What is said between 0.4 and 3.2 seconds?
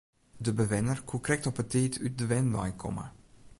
bewenner koe krekt op 'e tiid út de wenwein komme.